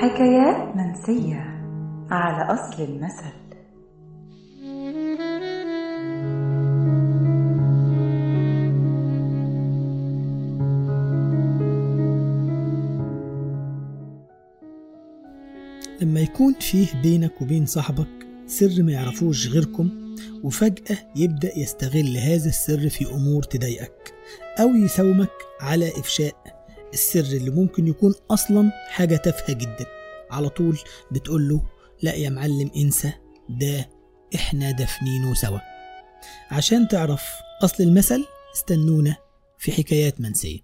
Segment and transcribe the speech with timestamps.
[0.00, 1.60] حكايات منسية
[2.10, 3.44] على أصل المثل.
[16.00, 18.06] لما يكون فيه بينك وبين صاحبك
[18.46, 19.90] سر ما يعرفوش غيركم
[20.42, 24.14] وفجأة يبدأ يستغل هذا السر في أمور تضايقك
[24.60, 25.30] أو يساومك
[25.60, 26.53] على إفشاء
[26.92, 29.86] السر اللي ممكن يكون أصلا حاجة تافهة جدا.
[30.30, 30.78] على طول
[31.10, 31.62] بتقول له
[32.02, 33.12] لا يا معلم انسى
[33.48, 33.88] ده
[34.34, 35.58] إحنا دافنينه سوا.
[36.50, 37.22] عشان تعرف
[37.64, 39.16] أصل المثل استنونا
[39.58, 40.58] في حكايات منسية.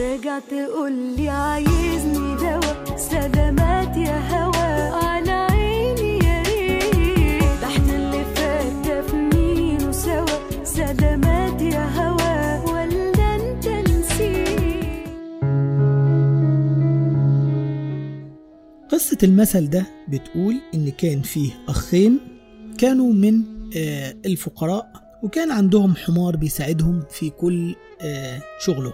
[0.00, 4.55] رجع تقول لي عايزني دوا سلامات يا هوا.
[18.92, 22.18] قصة المثل ده بتقول إن كان فيه أخين
[22.78, 23.42] كانوا من
[23.76, 28.92] آه، الفقراء وكان عندهم حمار بيساعدهم في كل آه، شغلهم.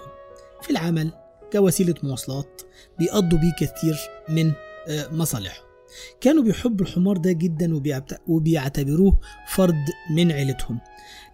[0.63, 1.13] في العمل
[1.53, 2.63] كوسيلة مواصلات
[2.99, 3.97] بيقضوا بيه كثير
[4.29, 4.53] من
[4.89, 5.65] آه، مصالحهم.
[6.21, 10.81] كانوا بيحبوا الحمار ده جدا وبيعت- وبيعتبروه فرد من عيلتهم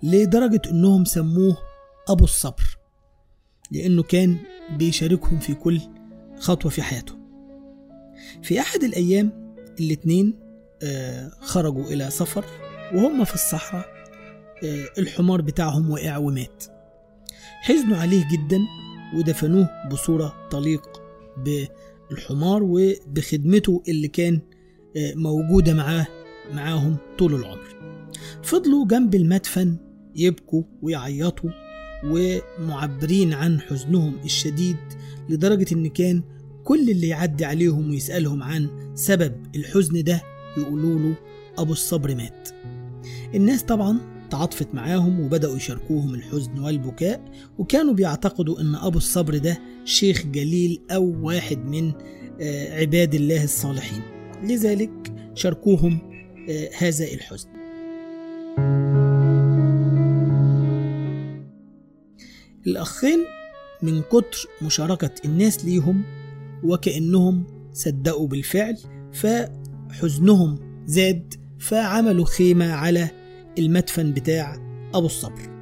[0.02, 1.56] لدرجة إنهم سموه
[2.08, 2.78] أبو الصبر
[3.70, 4.36] لأنه كان
[4.76, 5.80] بيشاركهم في كل
[6.38, 7.17] خطوة في حياتهم
[8.42, 10.34] في أحد الأيام الاتنين
[10.82, 12.44] آه، خرجوا إلى سفر
[12.94, 13.86] وهم في الصحراء
[14.64, 16.64] آه، الحمار بتاعهم وقع ومات.
[17.62, 18.58] حزنوا عليه جدا
[19.16, 21.02] ودفنوه بصورة تليق
[21.36, 24.40] بالحمار وبخدمته اللي كان
[24.96, 26.06] آه، موجودة معاه
[26.52, 27.78] معاهم طول العمر.
[28.42, 29.76] فضلوا جنب المدفن
[30.16, 31.50] يبكوا ويعيطوا
[32.04, 34.76] ومعبرين عن حزنهم الشديد
[35.28, 36.22] لدرجة إن كان
[36.68, 40.22] كل اللي يعدي عليهم ويسألهم عن سبب الحزن ده
[40.56, 41.14] يقولوا له
[41.58, 42.48] أبو الصبر مات.
[43.34, 43.98] الناس طبعا
[44.30, 47.24] تعاطفت معاهم وبدأوا يشاركوهم الحزن والبكاء
[47.58, 51.92] وكانوا بيعتقدوا أن أبو الصبر ده شيخ جليل أو واحد من
[52.40, 54.02] آه، عباد الله الصالحين.
[54.44, 55.98] لذلك شاركوهم
[56.50, 57.48] آه، هذا الحزن.
[62.66, 63.18] الأخين
[63.82, 66.02] من كتر مشاركة الناس ليهم
[66.64, 68.78] وكأنهم صدقوا بالفعل
[69.12, 73.10] فحزنهم زاد فعملوا خيمة على
[73.58, 74.56] المدفن بتاع
[74.94, 75.58] أبو الصبر.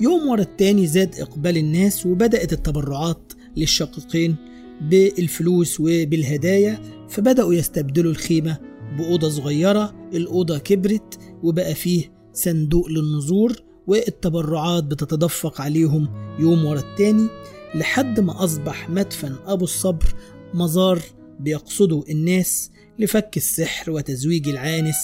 [0.00, 4.36] يوم ورا التاني زاد إقبال الناس وبدأت التبرعات للشقيقين
[4.80, 6.78] بالفلوس وبالهدايا
[7.08, 8.58] فبدأوا يستبدلوا الخيمة
[8.98, 9.94] بأوضة صغيرة.
[10.14, 17.28] الأوضة كبرت وبقى فيه صندوق للنذور والتبرعات بتتدفق عليهم يوم ورا التاني.
[17.74, 20.14] لحد ما أصبح مدفن أبو الصبر
[20.54, 21.02] مزار
[21.40, 24.96] بيقصده الناس لفك السحر وتزويج العانس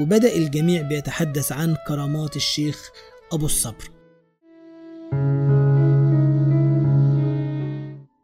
[0.00, 2.90] وبدأ الجميع بيتحدث عن كرامات الشيخ
[3.32, 3.90] أبو الصبر.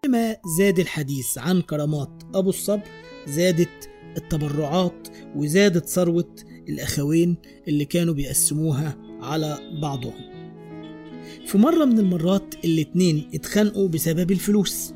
[0.02, 2.88] كما زاد الحديث عن كرامات أبو الصبر
[3.26, 6.34] زادت التبرعات وزادت ثروة
[6.68, 7.36] الأخوين
[7.68, 10.31] اللي كانوا بيقسموها على بعضهم.
[11.46, 14.94] في مرة من المرات الاتنين اتخانقوا بسبب الفلوس.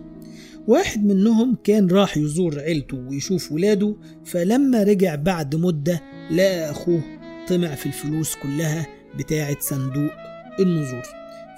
[0.67, 7.01] واحد منهم كان راح يزور عيلته ويشوف ولاده فلما رجع بعد مدة لقى أخوه
[7.49, 8.87] طمع في الفلوس كلها
[9.19, 10.13] بتاعة صندوق
[10.61, 11.03] النذور.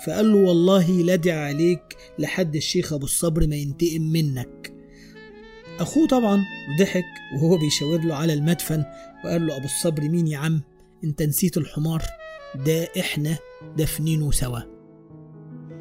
[0.07, 4.73] فقال له والله لا دعي عليك لحد الشيخ أبو الصبر ما ينتقم منك.
[5.81, 6.45] أخوه طبعا
[6.81, 7.05] ضحك
[7.35, 8.85] وهو بيشاور له على المدفن
[9.25, 10.61] وقال له أبو الصبر مين يا عم؟
[11.05, 12.03] أنت نسيت الحمار.
[12.55, 13.39] ده إحنا
[13.77, 14.59] دفنينه سوا.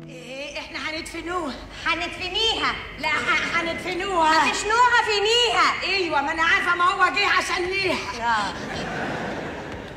[0.07, 1.55] إيه إحنا هندفنوها
[1.85, 2.75] هندفنيها.
[3.01, 3.09] لا
[3.53, 4.49] هندفنوها.
[4.49, 8.53] هتشنوها فينيها أيوه ما أنا عارفة ما هو جه عشان ليها.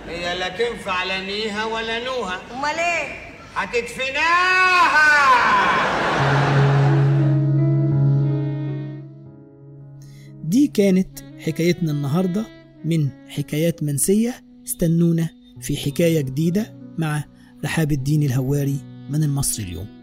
[0.08, 2.40] هي لا تنفع لا نيها ولا نوها.
[2.52, 5.10] أمال إيه؟ هتدفناها.
[10.44, 12.46] دي كانت حكايتنا النهاردة
[12.84, 14.44] من حكايات منسية.
[14.66, 17.24] استنونا في حكاية جديدة مع
[17.64, 18.76] رحاب الدين الهواري
[19.10, 19.99] من المصري اليوم.